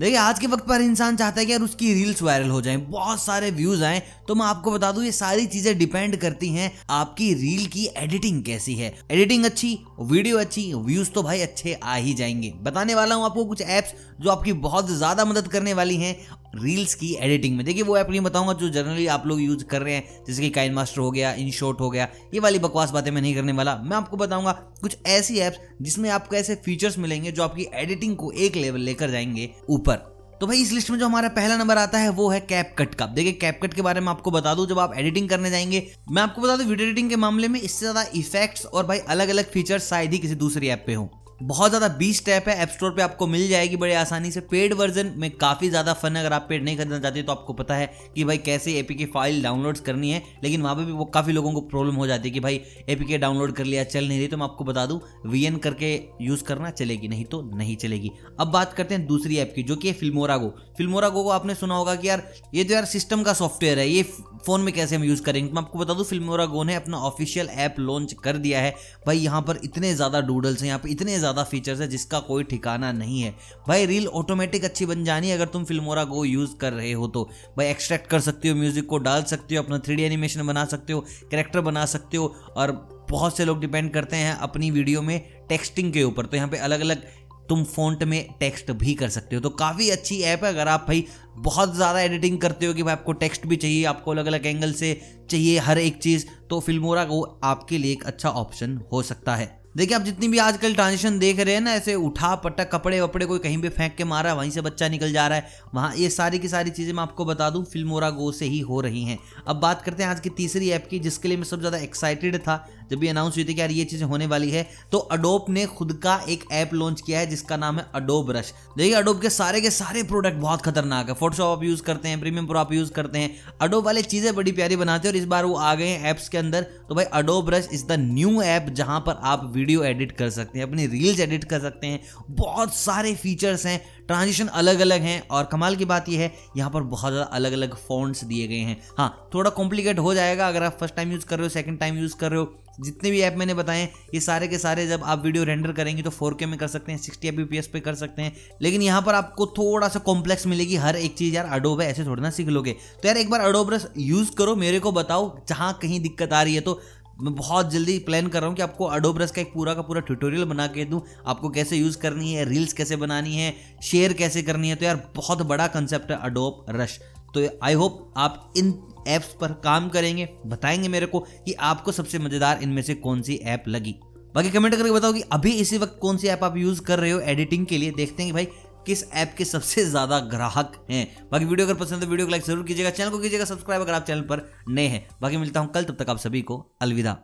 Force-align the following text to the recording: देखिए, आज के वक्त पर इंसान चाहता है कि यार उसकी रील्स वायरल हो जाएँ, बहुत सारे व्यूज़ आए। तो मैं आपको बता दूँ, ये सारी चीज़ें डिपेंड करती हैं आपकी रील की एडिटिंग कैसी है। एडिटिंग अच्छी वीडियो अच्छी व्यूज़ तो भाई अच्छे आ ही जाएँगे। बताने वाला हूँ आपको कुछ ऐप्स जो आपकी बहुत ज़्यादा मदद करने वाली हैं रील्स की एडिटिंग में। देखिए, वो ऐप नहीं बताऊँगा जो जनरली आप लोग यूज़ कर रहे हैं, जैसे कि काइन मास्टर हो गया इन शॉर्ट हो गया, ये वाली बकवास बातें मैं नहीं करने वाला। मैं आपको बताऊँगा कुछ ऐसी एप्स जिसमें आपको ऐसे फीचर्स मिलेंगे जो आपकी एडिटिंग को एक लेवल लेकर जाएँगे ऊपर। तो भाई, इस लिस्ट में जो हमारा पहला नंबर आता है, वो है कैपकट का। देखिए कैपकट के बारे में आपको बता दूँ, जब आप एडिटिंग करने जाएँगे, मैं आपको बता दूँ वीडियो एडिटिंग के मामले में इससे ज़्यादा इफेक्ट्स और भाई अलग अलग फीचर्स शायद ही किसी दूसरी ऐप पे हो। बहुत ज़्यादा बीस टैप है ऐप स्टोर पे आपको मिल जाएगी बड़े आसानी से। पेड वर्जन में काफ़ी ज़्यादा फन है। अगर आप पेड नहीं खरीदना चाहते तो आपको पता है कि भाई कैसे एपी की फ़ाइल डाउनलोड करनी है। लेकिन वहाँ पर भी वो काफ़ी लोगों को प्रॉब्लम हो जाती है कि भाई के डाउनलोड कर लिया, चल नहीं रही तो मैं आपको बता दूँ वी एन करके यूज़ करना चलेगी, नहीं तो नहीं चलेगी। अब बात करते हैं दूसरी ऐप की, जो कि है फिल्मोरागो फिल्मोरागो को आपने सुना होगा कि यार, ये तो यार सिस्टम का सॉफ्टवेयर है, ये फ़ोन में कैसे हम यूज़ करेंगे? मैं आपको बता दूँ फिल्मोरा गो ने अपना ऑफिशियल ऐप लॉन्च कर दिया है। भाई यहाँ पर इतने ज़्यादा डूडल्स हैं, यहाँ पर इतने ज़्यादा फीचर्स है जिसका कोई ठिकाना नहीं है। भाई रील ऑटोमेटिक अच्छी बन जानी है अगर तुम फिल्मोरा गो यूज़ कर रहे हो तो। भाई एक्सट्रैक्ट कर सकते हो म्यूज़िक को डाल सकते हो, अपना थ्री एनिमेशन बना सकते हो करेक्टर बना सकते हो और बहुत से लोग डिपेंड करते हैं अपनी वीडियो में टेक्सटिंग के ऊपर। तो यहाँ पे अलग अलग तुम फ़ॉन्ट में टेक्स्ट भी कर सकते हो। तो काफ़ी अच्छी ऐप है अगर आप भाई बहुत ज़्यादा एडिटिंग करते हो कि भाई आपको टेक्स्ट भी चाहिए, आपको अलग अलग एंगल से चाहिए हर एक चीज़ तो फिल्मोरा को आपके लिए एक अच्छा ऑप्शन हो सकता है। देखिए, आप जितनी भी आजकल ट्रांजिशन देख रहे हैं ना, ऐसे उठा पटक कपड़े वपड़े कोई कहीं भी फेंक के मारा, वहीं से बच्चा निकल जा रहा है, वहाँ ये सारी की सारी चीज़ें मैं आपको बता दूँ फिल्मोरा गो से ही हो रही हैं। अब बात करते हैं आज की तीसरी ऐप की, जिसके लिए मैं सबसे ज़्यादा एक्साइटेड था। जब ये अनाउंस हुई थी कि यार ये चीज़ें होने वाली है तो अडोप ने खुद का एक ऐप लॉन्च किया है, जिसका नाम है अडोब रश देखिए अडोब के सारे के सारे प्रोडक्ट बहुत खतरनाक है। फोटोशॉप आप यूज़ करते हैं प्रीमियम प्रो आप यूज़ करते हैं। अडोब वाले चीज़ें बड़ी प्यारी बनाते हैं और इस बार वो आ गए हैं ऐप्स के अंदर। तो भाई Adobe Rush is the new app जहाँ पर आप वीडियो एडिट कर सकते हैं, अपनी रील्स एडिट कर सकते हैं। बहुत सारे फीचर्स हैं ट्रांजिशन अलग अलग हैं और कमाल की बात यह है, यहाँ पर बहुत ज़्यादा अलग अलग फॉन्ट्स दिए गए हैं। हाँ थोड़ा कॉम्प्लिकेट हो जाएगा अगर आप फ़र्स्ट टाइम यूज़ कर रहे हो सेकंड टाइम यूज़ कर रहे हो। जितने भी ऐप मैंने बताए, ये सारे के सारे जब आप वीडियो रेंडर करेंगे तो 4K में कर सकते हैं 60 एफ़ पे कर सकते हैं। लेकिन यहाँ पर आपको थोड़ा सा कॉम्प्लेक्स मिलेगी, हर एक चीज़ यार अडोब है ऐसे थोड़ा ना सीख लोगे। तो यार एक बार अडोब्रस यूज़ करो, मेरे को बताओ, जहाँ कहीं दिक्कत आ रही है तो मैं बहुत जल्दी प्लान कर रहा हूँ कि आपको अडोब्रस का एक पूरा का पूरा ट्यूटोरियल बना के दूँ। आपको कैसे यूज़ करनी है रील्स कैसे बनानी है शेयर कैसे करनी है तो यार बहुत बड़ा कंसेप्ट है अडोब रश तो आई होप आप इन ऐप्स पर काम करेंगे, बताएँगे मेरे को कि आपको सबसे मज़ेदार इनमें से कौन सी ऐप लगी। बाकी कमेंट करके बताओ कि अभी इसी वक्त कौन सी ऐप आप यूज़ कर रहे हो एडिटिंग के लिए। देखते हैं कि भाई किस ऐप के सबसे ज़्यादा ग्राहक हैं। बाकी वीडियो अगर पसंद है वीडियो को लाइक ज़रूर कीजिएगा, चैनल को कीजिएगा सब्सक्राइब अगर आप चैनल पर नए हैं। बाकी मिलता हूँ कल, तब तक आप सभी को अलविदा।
देखिए, 0.00 0.16
आज 0.16 0.38
के 0.38 0.46
वक्त 0.46 0.64
पर 0.68 0.80
इंसान 0.80 1.16
चाहता 1.16 1.40
है 1.40 1.44
कि 1.46 1.52
यार 1.52 1.62
उसकी 1.62 1.92
रील्स 1.94 2.22
वायरल 2.22 2.48
हो 2.50 2.60
जाएँ, 2.62 2.76
बहुत 2.78 3.22
सारे 3.22 3.50
व्यूज़ 3.50 3.82
आए। 3.84 4.02
तो 4.28 4.34
मैं 4.34 4.46
आपको 4.46 4.70
बता 4.72 4.90
दूँ, 4.92 5.04
ये 5.04 5.12
सारी 5.12 5.46
चीज़ें 5.46 5.78
डिपेंड 5.78 6.16
करती 6.16 6.48
हैं 6.48 6.70
आपकी 6.90 7.32
रील 7.34 7.66
की 7.66 7.86
एडिटिंग 7.96 8.42
कैसी 8.44 8.74
है। 8.74 8.92
एडिटिंग 9.10 9.44
अच्छी 9.44 9.78
वीडियो 10.02 10.38
अच्छी 10.38 10.72
व्यूज़ 10.76 11.10
तो 11.10 11.22
भाई 11.22 11.40
अच्छे 11.40 11.74
आ 11.74 11.94
ही 11.96 12.14
जाएँगे। 12.14 12.52
बताने 12.62 12.94
वाला 12.94 13.14
हूँ 13.14 13.24
आपको 13.24 13.44
कुछ 13.44 13.62
ऐप्स 13.62 13.94
जो 14.20 14.30
आपकी 14.30 14.52
बहुत 14.62 14.90
ज़्यादा 14.90 15.24
मदद 15.24 15.48
करने 15.48 15.74
वाली 15.74 15.96
हैं 15.96 16.16
रील्स 16.54 16.94
की 16.94 17.12
एडिटिंग 17.14 17.56
में। 17.56 17.64
देखिए, 17.66 17.82
वो 17.82 17.96
ऐप 17.98 18.10
नहीं 18.10 18.20
बताऊँगा 18.20 18.52
जो 18.52 18.68
जनरली 18.68 19.06
आप 19.06 19.26
लोग 19.26 19.40
यूज़ 19.40 19.64
कर 19.64 19.82
रहे 19.82 19.94
हैं, 19.94 20.24
जैसे 20.26 20.42
कि 20.42 20.50
काइन 20.50 20.72
मास्टर 20.72 21.00
हो 21.00 21.10
गया 21.10 21.32
इन 21.34 21.50
शॉर्ट 21.50 21.80
हो 21.80 21.90
गया, 21.90 22.08
ये 22.34 22.40
वाली 22.40 22.58
बकवास 22.58 22.90
बातें 22.90 23.10
मैं 23.10 23.22
नहीं 23.22 23.34
करने 23.34 23.52
वाला। 23.52 23.76
मैं 23.76 23.96
आपको 23.96 24.16
बताऊँगा 24.16 24.52
कुछ 24.80 24.96
ऐसी 25.06 25.38
एप्स 25.38 25.58
जिसमें 25.82 26.08
आपको 26.10 26.36
ऐसे 26.36 26.54
फीचर्स 26.54 26.98
मिलेंगे 26.98 27.32
जो 27.32 27.42
आपकी 27.42 27.66
एडिटिंग 27.74 28.16
को 28.16 28.32
एक 28.32 28.56
लेवल 28.56 28.80
लेकर 28.80 29.10
जाएँगे 29.10 29.50
ऊपर। 29.70 30.10
तो 30.40 30.46
भाई, 30.46 30.60
इस 30.62 30.72
लिस्ट 30.72 30.90
में 30.90 30.98
जो 30.98 31.06
हमारा 31.06 31.28
पहला 31.28 31.56
नंबर 31.56 31.78
आता 31.78 31.98
है, 31.98 32.08
वो 32.08 32.28
है 32.30 32.40
कैपकट 32.40 32.94
का। 32.94 33.06
देखिए 33.06 33.32
कैपकट 33.32 33.74
के 33.74 33.82
बारे 33.82 34.00
में 34.00 34.08
आपको 34.08 34.30
बता 34.30 34.54
दूँ, 34.54 34.66
जब 34.66 34.78
आप 34.78 34.94
एडिटिंग 34.96 35.28
करने 35.28 35.50
जाएँगे, 35.50 35.86
मैं 36.10 36.22
आपको 36.22 36.42
बता 36.42 36.56
दूँ 36.56 36.66
वीडियो 36.66 36.88
एडिटिंग 36.88 37.10
के 37.10 37.16
मामले 37.16 37.48
में 37.48 37.60
इससे 37.60 37.78
ज़्यादा 37.80 38.04
इफेक्ट्स 38.14 38.66
और 38.66 38.86
भाई 38.86 38.98
अलग 38.98 39.28
अलग 39.28 39.50
फीचर्स 39.50 39.88
शायद 39.90 40.12
ही 40.12 40.18
किसी 40.18 40.34
दूसरी 40.34 40.68
ऐप 40.68 40.84
पे 40.86 40.94
हो। 40.94 41.10
बहुत 41.42 41.70
ज़्यादा 41.70 41.86
बीस 41.98 42.24
टैप 42.24 42.48
है 42.48 42.54
ऐप 42.56 42.68
स्टोर 42.68 42.90
पे 42.94 43.02
आपको 43.02 43.26
मिल 43.26 43.48
जाएगी 43.48 43.76
बड़े 43.76 43.94
आसानी 43.94 44.30
से। 44.30 44.40
पेड 44.42 44.72
वर्जन 44.72 45.12
में 45.16 45.30
काफ़ी 45.32 45.68
ज़्यादा 45.70 45.92
फन 45.92 46.16
है। 46.16 46.22
अगर 46.22 46.32
आप 46.32 46.46
पेड 46.48 46.64
नहीं 46.64 46.76
खरीदना 46.76 46.98
चाहते 46.98 47.22
तो 47.22 47.32
आपको 47.32 47.52
पता 47.52 47.74
है 47.74 47.86
कि 48.14 48.24
भाई 48.24 48.38
कैसे 48.40 48.72
एपी 48.78 48.94
की 48.94 49.06
फ़ाइल 49.06 49.42
डाउनलोड 49.42 49.78
करनी 49.80 50.10
है। 50.10 50.22
लेकिन 50.44 50.62
वहाँ 50.62 50.74
पर 50.76 50.84
भी 50.84 50.92
वो 50.92 51.04
काफ़ी 51.06 51.32
लोगों 51.32 51.52
को 51.52 51.60
प्रॉब्लम 51.62 51.94
हो 51.94 52.06
जाती 52.06 52.28
है 52.28 52.32
कि 52.34 52.40
भाई 52.40 52.58
के 53.02 53.18
डाउनलोड 53.18 53.52
कर 53.52 53.64
लिया, 53.64 53.84
चल 53.84 54.08
नहीं 54.08 54.18
रही 54.18 54.28
तो 54.28 54.36
मैं 54.36 54.44
आपको 54.44 54.64
बता 54.64 54.84
दूँ 54.86 55.00
वी 55.26 55.44
एन 55.44 55.56
करके 55.58 55.94
यूज़ 56.20 56.44
करना 56.44 56.70
चलेगी, 56.72 57.08
नहीं 57.08 57.24
तो 57.24 57.42
नहीं 57.54 57.76
चलेगी। 57.76 58.10
अब 58.40 58.52
बात 58.52 58.72
करते 58.72 58.94
हैं 58.94 59.06
दूसरी 59.06 59.38
ऐप 59.38 59.52
की, 59.56 59.62
जो 59.62 59.76
कि 59.76 59.88
है 59.88 59.94
फिल्मोरागो 59.94 60.54
फिल्मोरागो 60.78 61.22
को 61.22 61.30
आपने 61.30 61.54
सुना 61.54 61.74
होगा 61.74 61.94
कि 61.94 62.08
यार, 62.08 62.22
ये 62.54 62.64
तो 62.64 62.74
यार 62.74 62.84
सिस्टम 62.86 63.22
का 63.22 63.32
सॉफ्टवेयर 63.34 63.78
है, 63.78 63.88
ये 63.88 64.02
फ़ोन 64.46 64.60
में 64.60 64.72
कैसे 64.74 64.96
हम 64.96 65.04
यूज़ 65.04 65.22
करेंगे? 65.22 65.52
मैं 65.52 65.62
आपको 65.62 65.78
बता 65.78 65.94
दूँ 65.94 66.04
फिल्मोरा 66.04 66.46
गो 66.46 66.62
ने 66.64 66.74
अपना 66.74 66.98
ऑफिशियल 67.00 67.48
ऐप 67.48 67.74
लॉन्च 67.80 68.12
कर 68.24 68.36
दिया 68.38 68.60
है। 68.60 68.74
भाई 69.06 69.18
यहाँ 69.18 69.42
पर 69.42 69.58
इतने 69.64 69.92
ज़्यादा 69.94 70.20
डूडल्स 70.22 70.60
हैं, 70.60 70.68
यहाँ 70.68 70.78
पर 70.78 70.88
इतने 70.88 71.18
ज़्यादा 71.18 71.31
फीचर्स 71.42 71.80
है 71.80 71.88
जिसका 71.88 72.18
कोई 72.20 72.44
ठिकाना 72.44 72.90
नहीं 72.92 73.20
है। 73.20 73.34
भाई 73.68 73.86
रील 73.86 74.06
ऑटोमेटिक 74.08 74.64
अच्छी 74.64 74.86
बन 74.86 75.04
जानी 75.04 75.28
है 75.28 75.36
अगर 75.36 75.46
तुम 75.48 75.64
फिल्मोरा 75.64 76.04
गो 76.04 76.24
यूज़ 76.24 76.56
कर 76.56 76.72
रहे 76.72 76.92
हो 76.92 77.06
तो। 77.08 77.24
भाई 77.56 77.66
एक्सट्रैक्ट 77.66 78.06
कर 78.06 78.20
सकते 78.20 78.48
हो 78.48 78.54
म्यूज़िक 78.54 78.86
को 78.86 78.98
डाल 78.98 79.22
सकते 79.24 79.54
हो, 79.54 79.62
अपना 79.62 79.78
थ्री 79.78 80.02
एनिमेशन 80.02 80.46
बना 80.46 80.64
सकते 80.66 80.92
हो 80.92 81.00
करेक्टर 81.30 81.60
बना 81.62 81.86
सकते 81.86 82.16
हो 82.16 82.34
और 82.56 82.72
बहुत 83.10 83.36
से 83.36 83.44
लोग 83.44 83.60
डिपेंड 83.60 83.92
करते 83.94 84.16
हैं 84.16 84.34
अपनी 84.34 84.70
वीडियो 84.70 85.02
में 85.02 85.18
टेक्सटिंग 85.48 85.92
के 85.92 86.02
ऊपर। 86.04 86.26
तो 86.26 86.36
यहाँ 86.36 86.48
पे 86.48 86.56
अलग 86.58 86.80
अलग 86.80 87.02
तुम 87.48 87.62
फ़ॉन्ट 87.64 88.02
में 88.04 88.28
टेक्स्ट 88.40 88.70
भी 88.72 88.94
कर 88.94 89.08
सकते 89.08 89.36
हो। 89.36 89.42
तो 89.42 89.50
काफ़ी 89.52 89.88
अच्छी 89.90 90.20
ऐप 90.22 90.44
है 90.44 90.50
अगर 90.50 90.68
आप 90.68 90.84
भाई 90.88 91.04
बहुत 91.38 91.74
ज़्यादा 91.76 92.00
एडिटिंग 92.00 92.38
करते 92.40 92.66
हो 92.66 92.74
कि 92.74 92.82
भाई 92.82 92.92
आपको 92.92 93.12
टेक्स्ट 93.14 93.46
भी 93.46 93.56
चाहिए, 93.56 93.84
आपको 93.84 94.10
अलग 94.10 94.26
अलग 94.26 94.46
एंगल 94.46 94.72
से 94.72 95.00
चाहिए 95.30 95.58
हर 95.60 95.78
एक 95.78 95.96
चीज़ 95.98 96.26
तो 96.50 96.60
फिल्मोरा 96.60 97.04
को 97.04 97.22
आपके 97.44 97.78
लिए 97.78 97.92
एक 97.92 98.04
अच्छा 98.04 98.30
ऑप्शन 98.30 98.80
हो 98.92 99.02
सकता 99.02 99.36
है। 99.36 99.61
देखिए, 99.74 99.96
आप 99.96 100.02
जितनी 100.02 100.28
भी 100.28 100.38
आजकल 100.38 100.74
ट्रांजिशन 100.74 101.18
देख 101.18 101.38
रहे 101.40 101.54
हैं 101.54 101.60
ना, 101.60 101.72
ऐसे 101.72 101.94
उठा 101.96 102.34
पटक 102.36 102.70
कपड़े 102.72 103.00
वपड़े 103.00 103.26
कोई 103.26 103.38
कहीं 103.38 103.58
भी 103.58 103.68
फेंक 103.68 103.94
के 103.96 104.04
मारा, 104.04 104.34
वहीं 104.34 104.50
से 104.50 104.60
बच्चा 104.60 104.88
निकल 104.88 105.12
जा 105.12 105.26
रहा 105.28 105.38
है, 105.38 105.48
वहाँ 105.74 105.94
ये 105.96 106.10
सारी 106.10 106.38
की 106.38 106.48
सारी 106.48 106.70
चीज़ें 106.70 106.92
मैं 106.92 107.02
आपको 107.02 107.24
बता 107.24 107.48
दूँ 107.50 107.64
फिल्मोरा 107.64 108.10
गो 108.10 108.30
से 108.32 108.44
ही 108.44 108.58
हो 108.60 108.80
रही 108.80 109.04
हैं। 109.04 109.18
अब 109.46 109.56
बात 109.56 109.82
करते 109.82 110.02
हैं 110.02 110.10
आज 110.10 110.20
की 110.20 110.30
तीसरी 110.30 110.70
ऐप 110.70 110.86
की, 110.90 110.98
जिसके 110.98 111.28
लिए 111.28 111.36
मैं 111.36 111.44
सबसे 111.44 111.60
ज़्यादा 111.60 111.78
एक्साइटेड 111.78 112.36
था। 112.38 112.64
जब 112.92 113.04
ये 113.04 113.10
अनाउंस 113.10 113.36
हुई 113.36 113.44
थी 113.44 113.54
कि 113.54 113.60
यार 113.60 113.70
ये 113.72 113.84
चीज़ें 113.84 114.06
होने 114.06 114.26
वाली 114.26 114.50
है 114.50 114.66
तो 114.92 114.98
अडोप 115.12 115.50
ने 115.50 115.64
खुद 115.68 115.92
का 116.02 116.20
एक 116.28 116.44
ऐप 116.52 116.74
लॉन्च 116.74 117.00
किया 117.00 117.18
है, 117.18 117.26
जिसका 117.26 117.56
नाम 117.56 117.78
है 117.78 117.86
अडोब 117.94 118.30
रश 118.30 118.52
देखिए 118.78 118.94
अडोब 118.94 119.20
के 119.20 119.30
सारे 119.30 119.60
के 119.60 119.70
सारे 119.72 120.02
प्रोडक्ट 120.04 120.36
बहुत 120.38 120.62
खतरनाक 120.62 121.08
है। 121.08 121.14
फोटोशॉप 121.14 121.58
आप 121.58 121.64
यूज़ 121.64 121.82
करते 121.82 122.08
हैं 122.08 122.20
प्रीमियम 122.20 122.46
प्रो 122.46 122.58
आप 122.58 122.72
यूज़ 122.72 122.92
करते 122.92 123.18
हैं। 123.18 123.30
अडोब 123.60 123.84
वाले 123.84 124.02
चीज़ें 124.04 124.34
बड़ी 124.34 124.52
प्यारी 124.52 124.76
बनाते 124.76 125.08
हैं 125.08 125.14
और 125.14 125.18
इस 125.18 125.26
बार 125.26 125.44
वो 125.44 125.54
आ 125.56 125.74
गए 125.74 125.88
हैं 125.88 126.10
ऐप्स 126.10 126.28
के 126.28 126.38
अंदर। 126.38 126.62
तो 126.88 126.94
भाई 126.94 127.04
Adobe 127.14 127.50
Rush 127.50 127.68
is 127.72 127.84
the 127.86 127.98
new 128.00 128.40
app 128.42 128.66
जहाँ 128.72 129.00
पर 129.00 129.20
आप 129.24 129.50
वीडियो 129.54 129.82
एडिट 129.84 130.12
कर 130.12 130.30
सकते 130.30 130.58
हैं, 130.58 130.66
अपनी 130.66 130.86
रील्स 130.88 131.20
एडिट 131.20 131.44
कर 131.44 131.60
सकते 131.60 131.86
हैं। 131.86 132.00
बहुत 132.30 132.74
सारे 132.74 133.14
फीचर्स 133.16 133.66
हैं 133.66 133.80
ट्रांजिशन 134.08 134.46
अलग 134.46 134.80
अलग 134.80 135.00
हैं 135.00 135.20
और 135.28 135.44
कमाल 135.44 135.76
की 135.76 135.84
बात 135.84 136.08
यह 136.08 136.20
है, 136.20 136.32
यहाँ 136.56 136.70
पर 136.70 136.82
बहुत 136.82 137.12
ज़्यादा 137.12 137.30
अलग 137.30 137.52
अलग 137.52 137.74
फॉन्ट्स 137.78 138.24
दिए 138.24 138.46
गए 138.48 138.58
हैं। 138.58 138.80
हाँ 138.98 139.28
थोड़ा 139.34 139.50
कॉम्प्लिकेट 139.52 139.98
हो 139.98 140.14
जाएगा 140.14 140.48
अगर 140.48 140.62
आप 140.62 140.76
फ़र्स्ट 140.80 140.96
टाइम 140.96 141.12
यूज़ 141.12 141.26
कर 141.26 141.36
रहे 141.36 141.44
हो 141.44 141.48
सेकंड 141.50 141.78
टाइम 141.80 141.98
यूज़ 141.98 142.16
कर 142.16 142.30
रहे 142.30 142.40
हो। 142.40 142.58
जितने 142.80 143.10
भी 143.10 143.20
ऐप 143.20 143.34
मैंने 143.36 143.54
बताए, 143.54 143.82
ये 144.14 144.20
सारे 144.20 144.46
के 144.48 144.58
सारे 144.58 144.86
जब 144.86 145.02
आप 145.04 145.22
वीडियो 145.24 145.44
रेंडर 145.44 145.72
करेंगे 145.72 146.02
तो 146.02 146.10
4K 146.12 146.46
में 146.46 146.58
कर 146.58 146.68
सकते 146.68 146.92
हैं 146.92 146.98
60 147.00 147.54
एफ़ 147.54 147.68
पे 147.72 147.80
कर 147.80 147.94
सकते 147.94 148.22
हैं। 148.22 148.34
लेकिन 148.62 148.82
यहाँ 148.82 149.02
पर 149.02 149.14
आपको 149.14 149.46
थोड़ा 149.48 149.88
सा 149.88 149.98
कॉम्प्लेक्स 150.00 150.46
मिलेगी, 150.46 150.76
हर 150.76 150.96
एक 150.96 151.14
चीज़ 151.16 151.34
यार 151.34 151.46
अडोब 151.52 151.80
है 151.80 151.88
ऐसे 151.90 152.04
थोड़ा 152.04 152.22
ना 152.22 152.30
सीख 152.30 152.48
लोगे। 152.48 152.72
तो 152.72 153.08
यार 153.08 153.16
एक 153.16 153.30
बार 153.30 153.40
अडोब्रस 153.40 153.86
यूज़ 153.98 154.30
करो, 154.32 154.56
मेरे 154.56 154.78
को 154.78 154.92
बताओ, 154.92 155.36
जहाँ 155.48 155.72
कहीं 155.82 156.00
दिक्कत 156.00 156.32
आ 156.32 156.42
रही 156.42 156.54
है 156.54 156.60
तो 156.60 156.80
मैं 157.20 157.34
बहुत 157.34 157.70
जल्दी 157.70 157.98
प्लान 157.98 158.26
कर 158.26 158.40
रहा 158.40 158.48
हूँ 158.48 158.56
कि 158.56 158.62
आपको 158.62 158.84
अडोब्रस 158.86 159.30
का 159.30 159.40
एक 159.40 159.52
पूरा 159.54 159.74
का 159.74 159.82
पूरा 159.82 160.00
ट्यूटोरियल 160.00 160.44
बना 160.44 160.66
के 160.66 160.84
दूँ। 160.84 161.00
आपको 161.26 161.48
कैसे 161.50 161.76
यूज़ 161.76 161.98
करनी 161.98 162.32
है 162.32 162.44
रील्स 162.44 162.72
कैसे 162.72 162.96
बनानी 162.96 163.36
है 163.36 163.54
शेयर 163.82 164.12
कैसे 164.12 164.42
करनी 164.42 164.68
है 164.68 164.76
तो 164.76 164.84
यार 164.84 165.02
बहुत 165.16 165.42
बड़ा 165.42 165.66
कंसेप्ट 165.68 166.10
है 166.10 166.18
अडोब 166.20 166.64
रश 166.70 166.98
तो 167.34 167.46
आई 167.62 167.74
होप 167.74 168.12
आप 168.16 168.52
इन 168.56 168.74
ऐप्स 169.08 169.34
पर 169.40 169.52
काम 169.64 169.88
करेंगे, 169.88 170.28
बताएँगे 170.46 170.88
मेरे 170.88 171.06
को 171.06 171.20
कि 171.20 171.52
आपको 171.52 171.92
सबसे 171.92 172.18
मज़ेदार 172.18 172.62
इनमें 172.62 172.82
से 172.82 172.94
कौन 172.96 173.22
सी 173.22 173.36
ऐप 173.36 173.64
लगी। 173.68 173.94
बाकी 174.34 174.50
कमेंट 174.50 174.74
करके 174.74 174.90
बताओ 174.90 175.12
कि 175.12 175.20
अभी 175.32 175.52
इसी 175.52 175.78
वक्त 175.78 175.98
कौन 176.02 176.16
सी 176.16 176.28
ऐप 176.28 176.44
आप 176.44 176.56
यूज़ 176.56 176.80
कर 176.82 176.98
रहे 176.98 177.10
हो 177.10 177.20
एडिटिंग 177.20 177.66
के 177.66 177.78
लिए। 177.78 177.90
देखते 177.90 178.22
हैं 178.22 178.28
कि 178.28 178.34
भाई 178.34 178.48
किस 178.86 179.04
ऐप 179.12 179.34
के 179.38 179.44
सबसे 179.44 179.84
ज़्यादा 179.84 180.18
ग्राहक 180.28 180.72
हैं। 180.90 181.28
बाकी 181.32 181.44
वीडियो 181.44 181.66
अगर 181.66 181.78
पसंद 181.80 182.02
है 182.02 182.08
वीडियो 182.08 182.26
को 182.26 182.30
लाइक 182.30 182.44
ज़रूर 182.44 182.64
कीजिएगा, 182.66 182.90
चैनल 182.90 183.10
को 183.10 183.18
कीजिएगा 183.18 183.44
सब्सक्राइब 183.44 183.82
अगर 183.82 183.92
आप 183.92 184.06
चैनल 184.06 184.22
पर 184.22 184.48
नए 184.68 184.86
हैं। 184.86 185.06
बाकी 185.22 185.36
मिलता 185.36 185.60
हूँ 185.60 185.72
कल, 185.72 185.84
तब 185.84 186.02
तक 186.02 186.10
आप 186.10 186.18
सभी 186.18 186.42
को 186.42 186.64
अलविदा। 186.82 187.16